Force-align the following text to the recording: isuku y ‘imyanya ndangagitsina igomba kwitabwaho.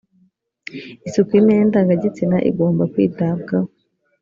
isuku 1.07 1.31
y 1.33 1.39
‘imyanya 1.39 1.65
ndangagitsina 1.69 2.37
igomba 2.49 2.83
kwitabwaho. 2.91 3.69